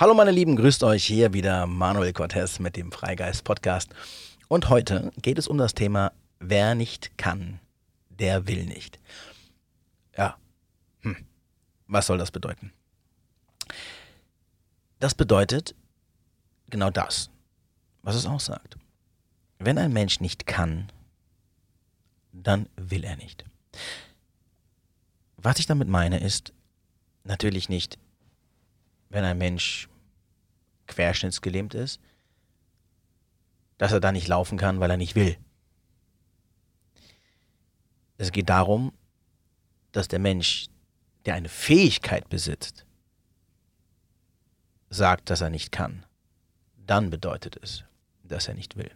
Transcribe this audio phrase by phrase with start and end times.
[0.00, 3.90] Hallo meine Lieben, grüßt euch hier wieder Manuel Cortez mit dem Freigeist Podcast.
[4.48, 7.60] Und heute geht es um das Thema, wer nicht kann,
[8.08, 8.98] der will nicht.
[10.16, 10.38] Ja,
[11.00, 11.26] hm.
[11.86, 12.72] was soll das bedeuten?
[15.00, 15.74] Das bedeutet
[16.70, 17.28] genau das,
[18.00, 18.78] was es auch sagt.
[19.58, 20.90] Wenn ein Mensch nicht kann,
[22.32, 23.44] dann will er nicht.
[25.36, 26.54] Was ich damit meine ist,
[27.24, 27.98] natürlich nicht,
[29.10, 29.89] wenn ein Mensch
[30.90, 32.00] querschnittsgelähmt ist,
[33.78, 35.36] dass er da nicht laufen kann, weil er nicht will.
[38.18, 38.92] Es geht darum,
[39.92, 40.66] dass der Mensch,
[41.24, 42.84] der eine Fähigkeit besitzt,
[44.90, 46.04] sagt, dass er nicht kann.
[46.76, 47.84] Dann bedeutet es,
[48.24, 48.90] dass er nicht will.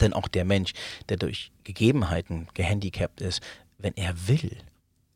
[0.00, 0.72] Denn auch der Mensch,
[1.08, 3.40] der durch Gegebenheiten gehandicapt ist,
[3.78, 4.58] wenn er will,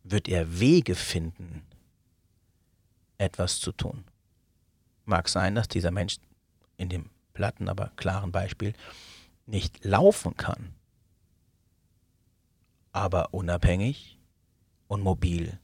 [0.04, 1.62] wird er Wege finden,
[3.18, 4.04] etwas zu tun.
[5.12, 6.16] Mag sein, dass dieser Mensch
[6.78, 8.72] in dem platten, aber klaren Beispiel
[9.44, 10.74] nicht laufen kann,
[12.92, 14.18] aber unabhängig
[14.88, 15.58] und mobil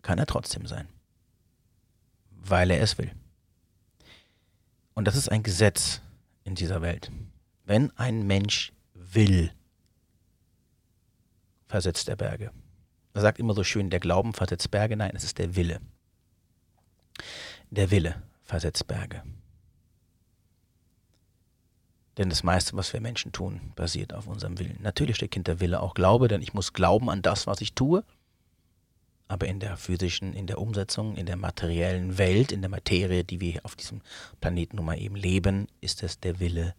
[0.00, 0.88] kann er trotzdem sein,
[2.30, 3.12] weil er es will.
[4.94, 6.00] Und das ist ein Gesetz
[6.44, 7.12] in dieser Welt.
[7.66, 9.52] Wenn ein Mensch will,
[11.68, 12.52] versetzt er Berge.
[13.12, 14.96] Er sagt immer so schön, der Glauben versetzt Berge.
[14.96, 15.82] Nein, es ist der Wille.
[17.68, 19.22] Der Wille versetzt Berge.
[22.16, 24.78] Denn das meiste, was wir Menschen tun, basiert auf unserem Willen.
[24.80, 28.04] Natürlich steckt hinter Wille auch Glaube, denn ich muss glauben an das, was ich tue.
[29.28, 33.40] Aber in der physischen, in der Umsetzung, in der materiellen Welt, in der Materie, die
[33.40, 34.00] wir auf diesem
[34.40, 36.74] Planeten nun mal eben leben, ist es der Wille,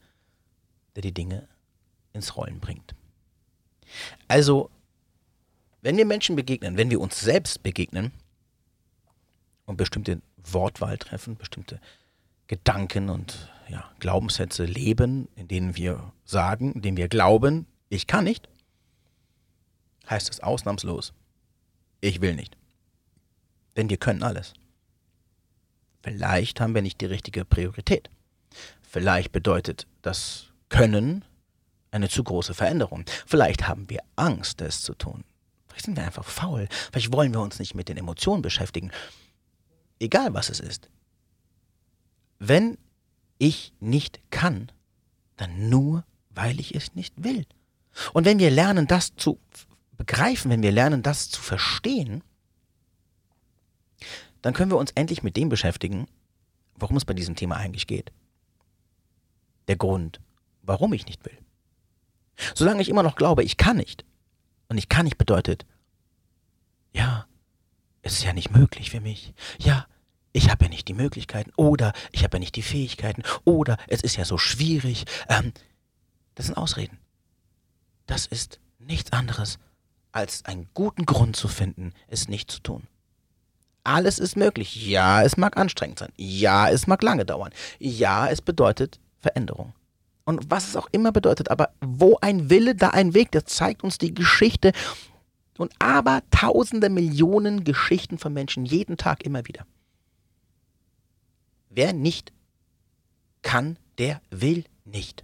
[0.95, 1.47] der die Dinge
[2.13, 2.95] ins Rollen bringt.
[4.27, 4.71] Also,
[5.81, 8.11] wenn wir Menschen begegnen, wenn wir uns selbst begegnen
[9.65, 10.21] und bestimmte
[10.53, 11.79] Wortwahl treffen, bestimmte
[12.47, 18.23] Gedanken und ja, Glaubenssätze leben, in denen wir sagen, in denen wir glauben, ich kann
[18.23, 18.47] nicht,
[20.09, 21.13] heißt es ausnahmslos,
[22.01, 22.57] ich will nicht.
[23.75, 24.53] Denn wir können alles.
[26.01, 28.09] Vielleicht haben wir nicht die richtige Priorität.
[28.81, 31.25] Vielleicht bedeutet das Können
[31.91, 33.05] eine zu große Veränderung.
[33.25, 35.23] Vielleicht haben wir Angst, es zu tun.
[35.67, 36.67] Vielleicht sind wir einfach faul.
[36.91, 38.91] Vielleicht wollen wir uns nicht mit den Emotionen beschäftigen.
[39.99, 40.89] Egal was es ist.
[42.39, 42.77] Wenn
[43.37, 44.71] ich nicht kann,
[45.37, 47.45] dann nur, weil ich es nicht will.
[48.13, 49.39] Und wenn wir lernen, das zu
[49.97, 52.23] begreifen, wenn wir lernen, das zu verstehen,
[54.41, 56.07] dann können wir uns endlich mit dem beschäftigen,
[56.75, 58.11] worum es bei diesem Thema eigentlich geht.
[59.67, 60.21] Der Grund,
[60.61, 61.37] warum ich nicht will.
[62.53, 64.05] Solange ich immer noch glaube, ich kann nicht.
[64.69, 65.65] Und ich kann nicht bedeutet,
[66.93, 67.25] ja,
[68.13, 69.33] ist ja nicht möglich für mich.
[69.59, 69.87] Ja,
[70.33, 74.01] ich habe ja nicht die Möglichkeiten oder ich habe ja nicht die Fähigkeiten oder es
[74.01, 75.05] ist ja so schwierig.
[75.29, 75.53] Ähm,
[76.35, 76.99] das sind Ausreden.
[78.05, 79.59] Das ist nichts anderes,
[80.11, 82.87] als einen guten Grund zu finden, es nicht zu tun.
[83.83, 84.87] Alles ist möglich.
[84.87, 86.11] Ja, es mag anstrengend sein.
[86.17, 87.51] Ja, es mag lange dauern.
[87.79, 89.73] Ja, es bedeutet Veränderung.
[90.25, 93.83] Und was es auch immer bedeutet, aber wo ein Wille, da ein Weg, das zeigt
[93.83, 94.73] uns die Geschichte
[95.59, 99.65] und aber tausende Millionen Geschichten von Menschen jeden Tag immer wieder.
[101.69, 102.31] Wer nicht
[103.41, 105.23] kann, der will nicht.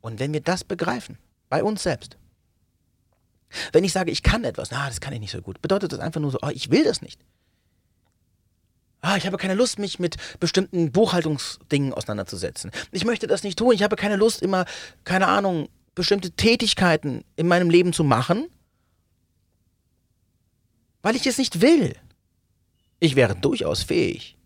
[0.00, 2.18] Und wenn wir das begreifen, bei uns selbst,
[3.72, 6.00] wenn ich sage, ich kann etwas, na, das kann ich nicht so gut, bedeutet das
[6.00, 7.20] einfach nur so, oh, ich will das nicht.
[9.00, 12.70] Ah, ich habe keine Lust, mich mit bestimmten Buchhaltungsdingen auseinanderzusetzen.
[12.90, 13.72] Ich möchte das nicht tun.
[13.72, 14.64] Ich habe keine Lust, immer,
[15.04, 18.48] keine Ahnung, bestimmte Tätigkeiten in meinem Leben zu machen,
[21.02, 21.96] weil ich es nicht will.
[23.00, 24.36] Ich wäre durchaus fähig,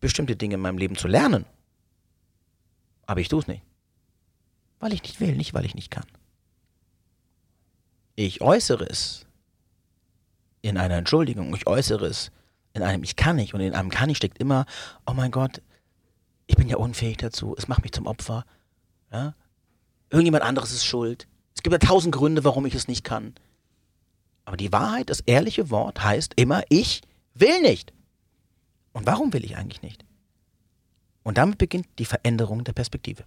[0.00, 1.46] bestimmte Dinge in meinem Leben zu lernen.
[3.06, 3.62] Aber ich tue es nicht.
[4.78, 6.06] Weil ich nicht will, nicht weil ich nicht kann.
[8.14, 9.26] Ich äußere es
[10.62, 12.30] in einer Entschuldigung, ich äußere es
[12.72, 14.66] in einem Ich kann nicht und in einem Kann ich steckt immer,
[15.06, 15.62] oh mein Gott,
[16.46, 18.44] ich bin ja unfähig dazu, es macht mich zum Opfer.
[19.10, 19.34] Ja?
[20.16, 21.28] Irgendjemand anderes ist schuld.
[21.54, 23.34] Es gibt ja tausend Gründe, warum ich es nicht kann.
[24.46, 27.02] Aber die Wahrheit, das ehrliche Wort heißt immer, ich
[27.34, 27.92] will nicht.
[28.94, 30.06] Und warum will ich eigentlich nicht?
[31.22, 33.24] Und damit beginnt die Veränderung der Perspektive.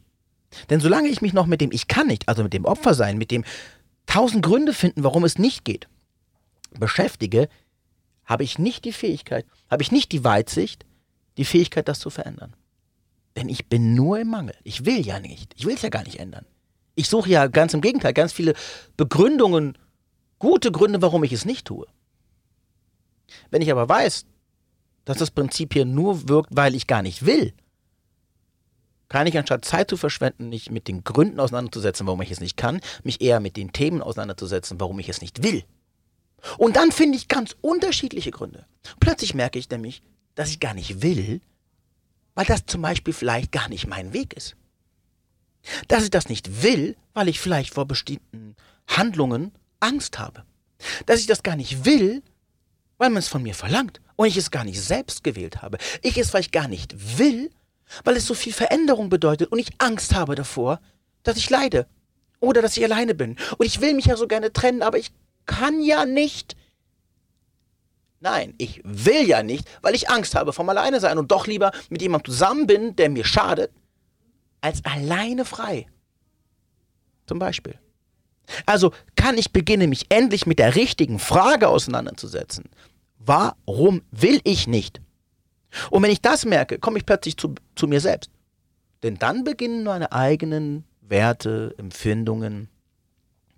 [0.71, 3.19] Denn solange ich mich noch mit dem Ich kann nicht, also mit dem Opfer sein,
[3.19, 3.43] mit dem
[4.07, 5.87] tausend Gründe finden, warum es nicht geht,
[6.71, 7.49] beschäftige,
[8.25, 10.87] habe ich nicht die Fähigkeit, habe ich nicht die Weitsicht,
[11.37, 12.55] die Fähigkeit, das zu verändern.
[13.35, 14.55] Denn ich bin nur im Mangel.
[14.63, 15.53] Ich will ja nicht.
[15.55, 16.47] Ich will es ja gar nicht ändern.
[16.99, 18.55] Ich suche ja ganz im Gegenteil ganz viele
[18.97, 19.77] Begründungen,
[20.37, 21.87] gute Gründe, warum ich es nicht tue.
[23.51, 24.25] Wenn ich aber weiß,
[25.05, 27.53] dass das Prinzip hier nur wirkt, weil ich gar nicht will,
[29.07, 32.57] kann ich anstatt Zeit zu verschwenden, mich mit den Gründen auseinanderzusetzen, warum ich es nicht
[32.57, 35.63] kann, mich eher mit den Themen auseinanderzusetzen, warum ich es nicht will.
[36.57, 38.65] Und dann finde ich ganz unterschiedliche Gründe.
[38.99, 40.01] Plötzlich merke ich nämlich,
[40.35, 41.39] dass ich gar nicht will,
[42.35, 44.57] weil das zum Beispiel vielleicht gar nicht mein Weg ist.
[45.87, 48.55] Dass ich das nicht will, weil ich vielleicht vor bestimmten
[48.87, 50.43] Handlungen Angst habe.
[51.05, 52.23] Dass ich das gar nicht will,
[52.97, 55.77] weil man es von mir verlangt und ich es gar nicht selbst gewählt habe.
[56.01, 57.49] Ich es vielleicht gar nicht will,
[58.03, 60.79] weil es so viel Veränderung bedeutet und ich Angst habe davor,
[61.23, 61.87] dass ich leide
[62.39, 63.37] oder dass ich alleine bin.
[63.57, 65.11] Und ich will mich ja so gerne trennen, aber ich
[65.45, 66.55] kann ja nicht.
[68.19, 71.71] Nein, ich will ja nicht, weil ich Angst habe vom Alleine sein und doch lieber
[71.89, 73.71] mit jemandem zusammen bin, der mir schadet,
[74.61, 75.87] als alleine frei.
[77.25, 77.77] Zum Beispiel.
[78.65, 82.65] Also kann ich beginnen, mich endlich mit der richtigen Frage auseinanderzusetzen.
[83.19, 85.01] Warum will ich nicht?
[85.91, 88.31] Und wenn ich das merke, komme ich plötzlich zu, zu mir selbst.
[89.03, 92.69] Denn dann beginnen meine eigenen Werte, Empfindungen,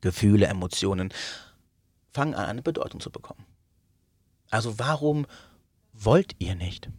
[0.01, 1.13] Gefühle, Emotionen,
[2.11, 3.45] fangen an, eine Bedeutung zu bekommen.
[4.49, 5.25] Also warum
[5.93, 6.89] wollt ihr nicht?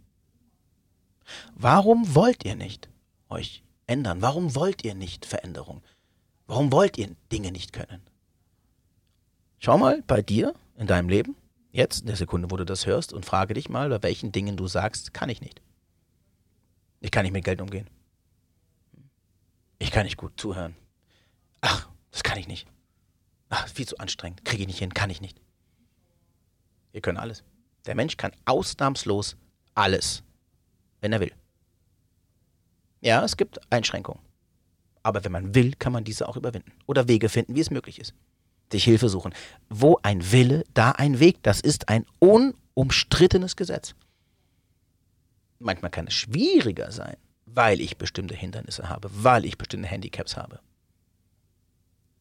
[1.54, 2.88] Warum wollt ihr nicht
[3.28, 3.62] euch
[3.92, 4.22] ändern?
[4.22, 5.82] Warum wollt ihr nicht Veränderung?
[6.46, 8.02] Warum wollt ihr Dinge nicht können?
[9.58, 11.36] Schau mal bei dir in deinem Leben,
[11.70, 14.56] jetzt in der Sekunde, wo du das hörst, und frage dich mal, bei welchen Dingen
[14.56, 15.60] du sagst, kann ich nicht.
[17.00, 17.88] Ich kann nicht mit Geld umgehen.
[19.78, 20.74] Ich kann nicht gut zuhören.
[21.60, 22.66] Ach, das kann ich nicht.
[23.50, 24.44] Ach, viel zu anstrengend.
[24.44, 25.40] Kriege ich nicht hin, kann ich nicht.
[26.92, 27.44] Wir können alles.
[27.86, 29.36] Der Mensch kann ausnahmslos
[29.74, 30.22] alles,
[31.00, 31.32] wenn er will.
[33.02, 34.22] Ja, es gibt Einschränkungen.
[35.02, 36.72] Aber wenn man will, kann man diese auch überwinden.
[36.86, 38.14] Oder Wege finden, wie es möglich ist.
[38.70, 39.34] Sich Hilfe suchen.
[39.68, 41.42] Wo ein Wille, da ein Weg.
[41.42, 43.94] Das ist ein unumstrittenes Gesetz.
[45.58, 47.16] Manchmal kann es schwieriger sein,
[47.46, 50.60] weil ich bestimmte Hindernisse habe, weil ich bestimmte Handicaps habe.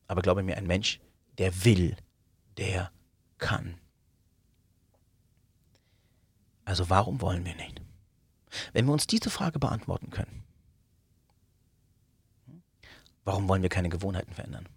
[0.08, 1.00] Aber glaube mir, ein Mensch,
[1.38, 1.96] der will,
[2.58, 2.92] der
[3.38, 3.76] kann.
[6.66, 7.82] Also warum wollen wir nicht?
[8.74, 10.44] Wenn wir uns diese Frage beantworten können,
[13.32, 14.68] warum wollen wir keine Gewohnheiten verändern?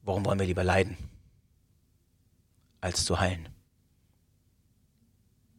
[0.00, 0.96] Warum wollen wir lieber leiden,
[2.80, 3.50] als zu heilen?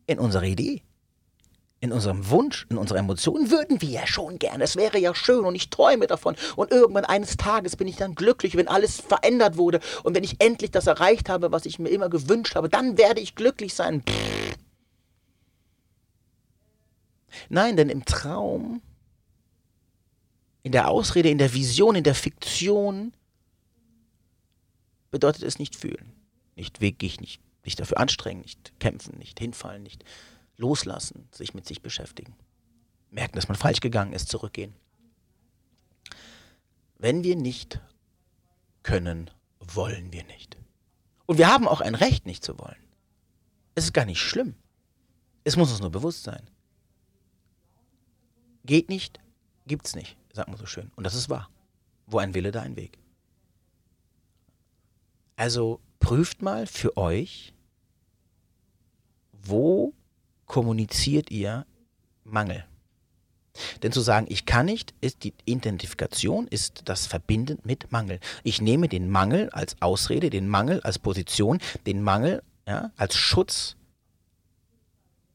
[0.07, 0.81] In unserer Idee
[1.81, 4.65] in unserem Wunsch, in unserer Emotion würden wir ja schon gerne.
[4.65, 6.35] Es wäre ja schön und ich träume davon.
[6.57, 10.41] Und irgendwann eines Tages bin ich dann glücklich, wenn alles verändert wurde und wenn ich
[10.41, 14.01] endlich das erreicht habe, was ich mir immer gewünscht habe, dann werde ich glücklich sein.
[14.01, 14.57] Pff.
[17.47, 18.81] Nein, denn im Traum,
[20.63, 23.13] in der Ausrede, in der Vision, in der Fiktion
[25.11, 26.11] bedeutet es nicht fühlen,
[26.55, 30.03] nicht wirklich, nicht, nicht dafür anstrengen, nicht kämpfen, nicht hinfallen, nicht
[30.57, 32.35] loslassen, sich mit sich beschäftigen.
[33.09, 34.73] Merken, dass man falsch gegangen ist, zurückgehen.
[36.97, 37.79] Wenn wir nicht
[38.83, 40.57] können, wollen wir nicht.
[41.25, 42.75] Und wir haben auch ein Recht, nicht zu wollen.
[43.75, 44.55] Es ist gar nicht schlimm.
[45.43, 46.49] Es muss uns nur bewusst sein.
[48.65, 49.19] Geht nicht,
[49.69, 50.91] gibt's nicht, sagt man so schön.
[50.97, 51.49] Und das ist wahr.
[52.07, 52.97] Wo ein Wille, da ein Weg.
[55.37, 57.53] Also prüft mal für euch,
[59.31, 59.93] wo
[60.45, 61.65] kommuniziert ihr
[62.25, 62.65] Mangel.
[63.83, 68.19] Denn zu sagen, ich kann nicht, ist die Identifikation, ist das Verbinden mit Mangel.
[68.43, 73.75] Ich nehme den Mangel als Ausrede, den Mangel als Position, den Mangel ja, als Schutz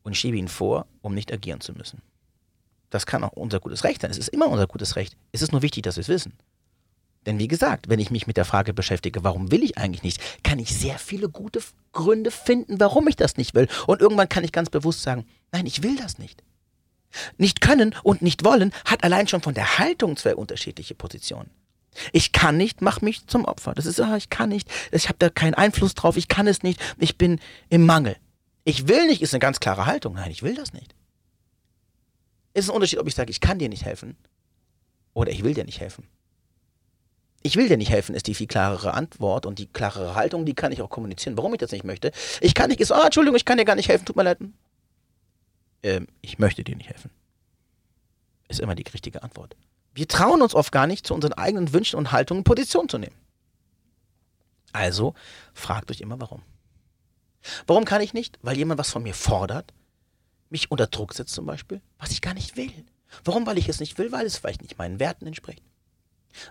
[0.03, 2.03] und schiebe ihn vor, um nicht agieren zu müssen.
[2.95, 4.13] Das kann auch unser gutes Recht sein.
[4.13, 5.17] Es ist immer unser gutes Recht.
[5.33, 6.35] Es ist nur wichtig, dass wir es wissen.
[7.27, 10.21] Denn wie gesagt, wenn ich mich mit der Frage beschäftige, warum will ich eigentlich nicht,
[10.45, 11.59] kann ich sehr viele gute
[11.93, 13.67] Gründe finden, warum ich das nicht will.
[13.89, 16.45] Und irgendwann kann ich ganz bewusst sagen, nein, ich will das nicht.
[17.37, 21.51] Nicht können und nicht wollen hat allein schon von der Haltung zwei unterschiedliche Positionen.
[22.13, 23.75] Ich kann nicht, mach mich zum Opfer.
[23.75, 26.63] Das ist, ah, ich kann nicht, ich habe da keinen Einfluss drauf, ich kann es
[26.63, 28.15] nicht, ich bin im Mangel.
[28.63, 30.15] Ich will nicht, ist eine ganz klare Haltung.
[30.15, 30.95] Nein, ich will das nicht.
[32.55, 34.17] Es ist ein Unterschied, ob ich sage, ich kann dir nicht helfen
[35.13, 36.09] oder ich will dir nicht helfen
[37.47, 40.55] ich will dir nicht helfen, ist die viel klarere Antwort und die klarere Haltung, die
[40.55, 42.11] kann ich auch kommunizieren, warum ich das nicht möchte.
[42.41, 44.39] Ich kann nicht sagen, oh, Entschuldigung, ich kann dir gar nicht helfen, tut mir leid.
[45.83, 47.11] Ähm, ich möchte dir nicht helfen.
[48.49, 49.57] Ist immer die richtige Antwort.
[49.93, 53.15] Wir trauen uns oft gar nicht, zu unseren eigenen Wünschen und Haltungen Position zu nehmen.
[54.73, 55.15] Also
[55.53, 56.41] fragt euch immer, warum.
[57.67, 58.39] Warum kann ich nicht?
[58.41, 59.75] Weil jemand was von mir fordert,
[60.55, 62.73] mich unter Druck setzt zum Beispiel, was ich gar nicht will.
[63.25, 63.47] Warum?
[63.47, 65.63] Weil ich es nicht will, weil es vielleicht nicht meinen Werten entspricht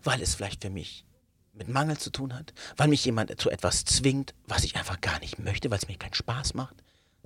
[0.04, 1.06] weil es vielleicht für mich
[1.54, 5.20] mit Mangel zu tun hat, weil mich jemand zu etwas zwingt, was ich einfach gar
[5.20, 6.76] nicht möchte, weil es mir keinen Spaß macht.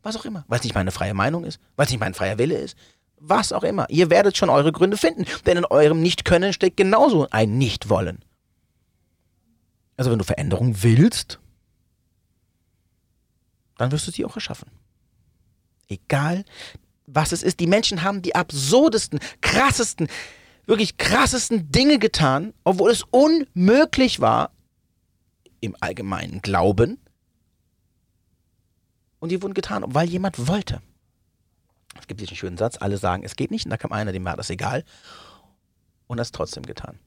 [0.04, 0.44] Was auch immer.
[0.48, 2.78] Weil es nicht meine freie Meinung ist, weil es nicht mein freier Wille ist.
[3.20, 3.90] Was auch immer.
[3.90, 5.26] Ihr werdet schon eure Gründe finden.
[5.46, 8.24] Denn in eurem Nicht-Können steckt genauso ein Nicht-Wollen.
[9.96, 11.40] Also wenn du Veränderung willst,
[13.78, 14.70] dann wirst du sie auch erschaffen.
[15.88, 16.44] Egal,
[17.06, 17.60] was es ist.
[17.60, 20.08] Die Menschen haben die absurdesten, krassesten,
[20.66, 24.52] wirklich krassesten Dinge getan, obwohl es unmöglich war,
[25.60, 27.00] im allgemeinen Glauben.
[29.20, 30.82] Und die wurden getan, weil jemand wollte.
[32.00, 34.26] Es gibt diesen schönen Satz, alle sagen, es geht nicht, und da kam einer, dem
[34.26, 34.84] war das egal,
[36.06, 37.00] und hat es trotzdem getan.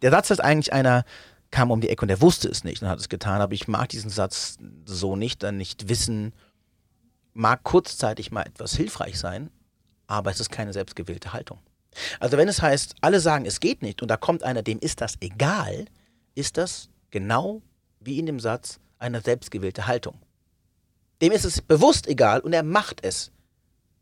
[0.00, 1.04] Der Satz ist eigentlich einer,
[1.50, 3.68] kam um die Ecke und der wusste es nicht und hat es getan, aber ich
[3.68, 6.32] mag diesen Satz so nicht, dann nicht wissen,
[7.38, 9.50] mag kurzzeitig mal etwas hilfreich sein,
[10.08, 11.60] aber es ist keine selbstgewählte Haltung.
[12.18, 15.00] Also wenn es heißt, alle sagen, es geht nicht und da kommt einer, dem ist
[15.00, 15.86] das egal,
[16.34, 17.62] ist das genau
[18.00, 20.18] wie in dem Satz eine selbstgewählte Haltung.
[21.22, 23.30] Dem ist es bewusst egal und er macht es.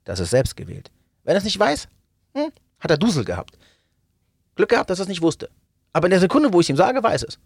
[0.05, 0.91] Das ist selbstgewählt.
[1.25, 1.89] Wenn er es nicht weiß,
[2.35, 3.59] hm, hat er Dusel gehabt.
[4.55, 5.51] Glück gehabt, dass er es nicht wusste.
[5.93, 7.39] Aber in der Sekunde, wo ich ihm sage, weiß es.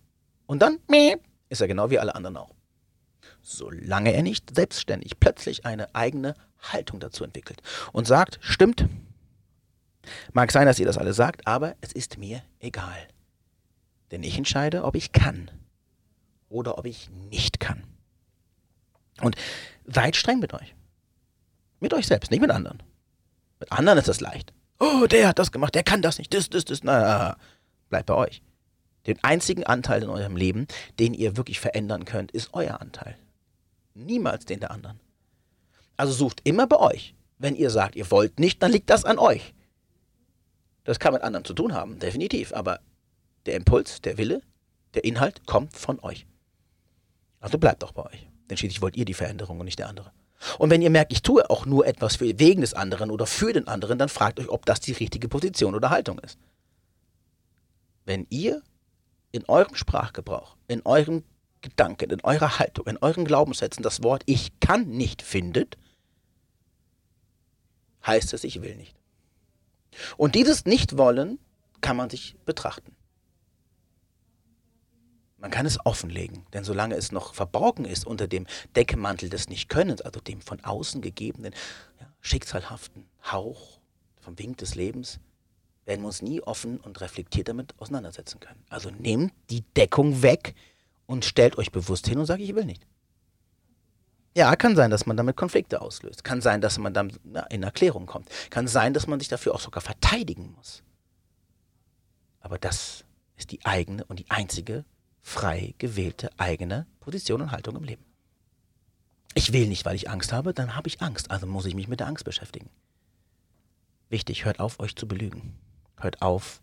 [0.47, 1.17] Und dann meh,
[1.49, 2.51] ist er genau wie alle anderen auch.
[3.43, 7.63] Solange er nicht selbstständig plötzlich eine eigene Haltung dazu entwickelt
[7.93, 8.87] und sagt, stimmt,
[10.33, 13.09] mag sein, dass ihr das alle sagt, aber es ist mir egal.
[14.11, 15.51] Denn ich entscheide, ob ich kann
[16.49, 17.85] oder ob ich nicht kann.
[19.21, 19.37] Und
[19.87, 20.75] seid streng mit euch.
[21.79, 22.83] Mit euch selbst, nicht mit anderen.
[23.59, 24.53] Mit anderen ist das leicht.
[24.79, 27.37] Oh, der hat das gemacht, der kann das nicht, das, das, das, na,
[27.91, 28.43] bleibt bei euch.
[29.07, 30.67] Den einzigen Anteil in eurem Leben,
[30.99, 33.17] den ihr wirklich verändern könnt, ist euer Anteil.
[33.95, 35.01] Niemals den der anderen.
[35.97, 37.15] Also sucht immer bei euch.
[37.39, 39.55] Wenn ihr sagt, ihr wollt nicht, dann liegt das an euch.
[40.85, 42.53] Das kann mit anderen zu tun haben, definitiv.
[42.53, 42.81] Aber
[43.47, 44.43] der Impuls, der Wille,
[44.95, 46.27] der Inhalt kommt von euch.
[47.41, 48.29] Also bleibt doch bei euch.
[48.49, 50.13] Denn schließlich wollt ihr die Veränderung und nicht der andere.
[50.59, 53.53] Und wenn ihr merkt, ich tue auch nur etwas für, wegen des anderen oder für
[53.53, 56.39] den anderen, dann fragt euch, ob das die richtige Position oder Haltung ist.
[58.07, 58.63] Wenn ihr
[59.33, 61.25] in eurem Sprachgebrauch, in eurem
[61.61, 65.77] Gedanken, in eurer Haltung, in euren Glaubenssätzen das Wort ich kann nicht findet,
[68.07, 68.97] heißt es, ich will nicht.
[70.17, 71.39] Und dieses Nichtwollen
[71.81, 72.97] kann man sich betrachten.
[75.39, 78.47] Man kann es offenlegen, denn solange es noch verborgen ist unter dem
[78.77, 81.55] Deckmantel des Nichtkönnens, also dem von außen gegebenen,
[81.99, 83.81] ja, schicksalhaften Hauch
[84.21, 85.19] vom Wink des Lebens,
[85.91, 88.65] werden wir uns nie offen und reflektiert damit auseinandersetzen können.
[88.71, 90.55] Also nehmt die Deckung weg
[91.07, 92.87] und stellt euch bewusst hin und sagt, ich will nicht.
[94.37, 96.23] Ja, kann sein, dass man damit Konflikte auslöst.
[96.23, 97.11] Kann sein, dass man dann
[97.51, 98.29] in Erklärung kommt.
[98.51, 100.85] Kann sein, dass man sich dafür auch sogar verteidigen muss.
[102.39, 103.05] Aber das
[103.37, 104.85] ist die eigene und die einzige
[105.23, 108.05] frei gewählte eigene Position und Haltung im Leben.
[109.35, 111.89] Ich will nicht, weil ich Angst habe, dann habe ich Angst, also muss ich mich
[111.89, 112.71] mit der Angst beschäftigen.
[114.09, 115.59] Wichtig, hört auf, euch zu belügen.
[116.01, 116.61] Hört auf,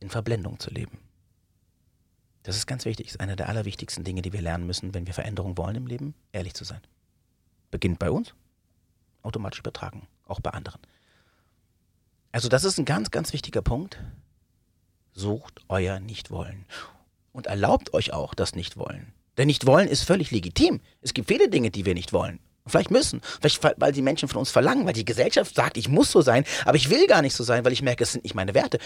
[0.00, 0.98] in Verblendung zu leben.
[2.44, 5.06] Das ist ganz wichtig, das ist einer der allerwichtigsten Dinge, die wir lernen müssen, wenn
[5.06, 6.80] wir Veränderung wollen im Leben, ehrlich zu sein.
[7.70, 8.34] Beginnt bei uns,
[9.22, 10.80] automatisch übertragen, auch bei anderen.
[12.32, 13.98] Also das ist ein ganz, ganz wichtiger Punkt.
[15.12, 16.64] Sucht euer Nichtwollen
[17.32, 19.12] und erlaubt euch auch das Nichtwollen.
[19.36, 20.80] Denn Nichtwollen ist völlig legitim.
[21.00, 22.40] Es gibt viele Dinge, die wir nicht wollen.
[22.68, 26.10] Vielleicht müssen, vielleicht weil die Menschen von uns verlangen, weil die Gesellschaft sagt, ich muss
[26.10, 28.34] so sein, aber ich will gar nicht so sein, weil ich merke, es sind nicht
[28.34, 28.78] meine Werte.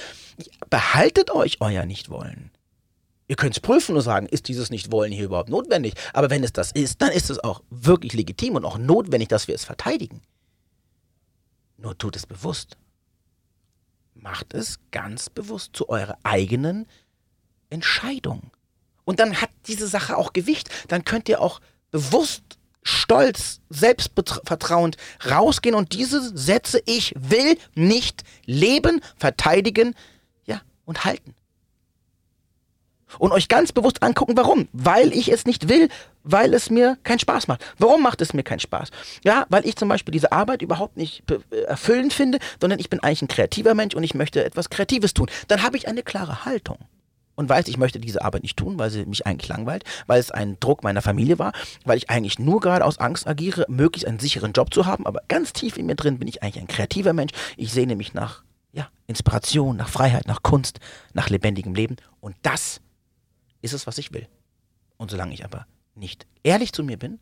[0.71, 2.51] Behaltet euch euer Nichtwollen.
[3.29, 5.95] Ihr könnt es prüfen und sagen, ist dieses Nichtwollen hier überhaupt notwendig?
[6.13, 9.49] Aber wenn es das ist, dann ist es auch wirklich legitim und auch notwendig, dass
[9.49, 10.21] wir es verteidigen.
[11.79, 12.77] Nur tut es bewusst.
[14.15, 16.87] Macht es ganz bewusst zu eurer eigenen
[17.71, 18.51] Entscheidung.
[19.05, 20.69] Und dann hat diese Sache auch Gewicht.
[20.89, 21.61] Dann könnt ihr auch
[21.91, 22.43] bewusst,
[22.83, 24.97] stolz, selbstvertrauend
[25.29, 29.95] rausgehen und diese Sätze, ich will nicht leben, verteidigen,
[30.47, 31.35] ja, und halten.
[33.19, 34.69] Und euch ganz bewusst angucken, warum.
[34.73, 35.91] Weil ich es nicht will,
[36.23, 37.63] weil es mir keinen Spaß macht.
[37.79, 38.89] Warum macht es mir keinen Spaß?
[39.23, 41.23] Ja, weil ich zum Beispiel diese Arbeit überhaupt nicht
[41.67, 45.29] erfüllend finde, sondern ich bin eigentlich ein kreativer Mensch und ich möchte etwas Kreatives tun.
[45.49, 46.79] Dann habe ich eine klare Haltung
[47.43, 50.31] und weiß, ich möchte diese Arbeit nicht tun, weil sie mich eigentlich langweilt, weil es
[50.31, 51.53] ein Druck meiner Familie war,
[51.85, 55.23] weil ich eigentlich nur gerade aus Angst agiere, möglichst einen sicheren Job zu haben, aber
[55.29, 57.33] ganz tief in mir drin bin ich eigentlich ein kreativer Mensch.
[57.57, 60.79] Ich sehne mich nach ja, Inspiration, nach Freiheit, nach Kunst,
[61.13, 62.81] nach lebendigem Leben und das
[63.61, 64.29] ist es, was ich will.
[64.97, 67.19] Und solange ich aber nicht ehrlich zu mir bin,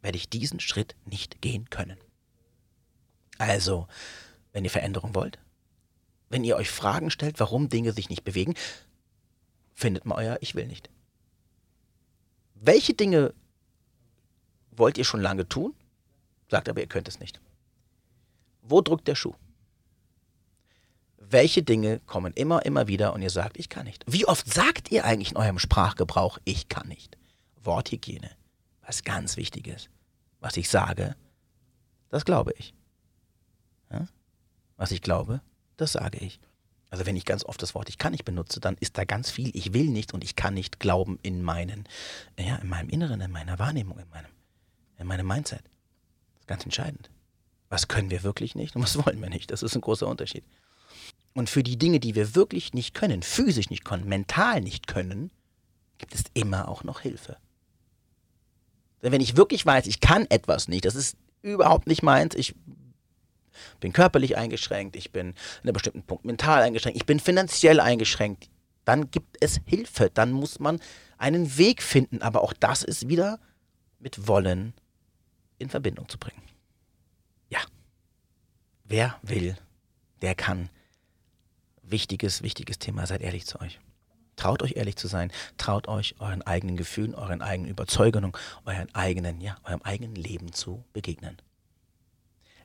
[0.00, 1.98] werde ich diesen Schritt nicht gehen können.
[3.38, 3.86] Also,
[4.52, 5.38] wenn ihr Veränderung wollt,
[6.30, 8.54] wenn ihr euch Fragen stellt, warum Dinge sich nicht bewegen,
[9.82, 10.88] findet man euer Ich will nicht.
[12.54, 13.34] Welche Dinge
[14.70, 15.74] wollt ihr schon lange tun?
[16.48, 17.40] sagt aber, ihr könnt es nicht.
[18.60, 19.34] Wo drückt der Schuh?
[21.16, 24.04] Welche Dinge kommen immer, immer wieder und ihr sagt, ich kann nicht?
[24.06, 27.16] Wie oft sagt ihr eigentlich in eurem Sprachgebrauch, ich kann nicht?
[27.64, 28.30] Worthygiene,
[28.86, 29.88] was ganz wichtig ist.
[30.40, 31.16] Was ich sage,
[32.10, 32.74] das glaube ich.
[33.90, 34.06] Ja?
[34.76, 35.40] Was ich glaube,
[35.76, 36.38] das sage ich.
[36.92, 39.30] Also wenn ich ganz oft das Wort ich kann nicht benutze, dann ist da ganz
[39.30, 41.88] viel ich will nicht und ich kann nicht glauben in meinen,
[42.38, 44.30] ja, in meinem Inneren, in meiner Wahrnehmung, in meinem,
[44.98, 45.62] in meinem Mindset.
[45.62, 47.08] Das ist ganz entscheidend.
[47.70, 49.50] Was können wir wirklich nicht und was wollen wir nicht?
[49.50, 50.44] Das ist ein großer Unterschied.
[51.32, 55.30] Und für die Dinge, die wir wirklich nicht können, physisch nicht können, mental nicht können,
[55.96, 57.38] gibt es immer auch noch Hilfe.
[59.02, 62.54] Denn wenn ich wirklich weiß, ich kann etwas nicht, das ist überhaupt nicht meins, ich
[63.80, 68.48] bin körperlich eingeschränkt, ich bin in einem bestimmten Punkt mental eingeschränkt, ich bin finanziell eingeschränkt,
[68.84, 70.80] dann gibt es Hilfe, dann muss man
[71.18, 73.38] einen Weg finden, aber auch das ist wieder
[73.98, 74.74] mit Wollen
[75.58, 76.42] in Verbindung zu bringen.
[77.48, 77.60] Ja,
[78.84, 79.56] wer will,
[80.20, 80.68] der kann.
[81.82, 83.78] Wichtiges, wichtiges Thema, seid ehrlich zu euch.
[84.36, 88.32] Traut euch ehrlich zu sein, traut euch euren eigenen Gefühlen, euren eigenen Überzeugungen,
[88.64, 91.40] euren eigenen, ja, eurem eigenen Leben zu begegnen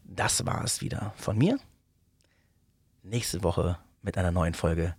[0.08, 1.60] das war es wieder von mir.
[3.04, 4.96] Nächste Woche mit einer neuen Folge,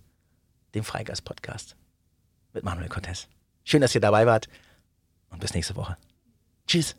[0.73, 1.75] dem Freigeist-Podcast
[2.53, 3.27] mit Manuel Cortez.
[3.63, 4.47] Schön, dass ihr dabei wart
[5.29, 5.97] und bis nächste Woche.
[6.67, 6.95] Tschüss.